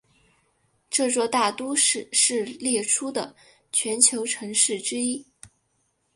[0.89, 3.35] 这座大都市是列出的
[3.71, 5.23] 全球城市之一。